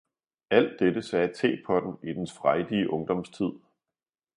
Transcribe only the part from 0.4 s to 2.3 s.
Alt dette sagde tepotten i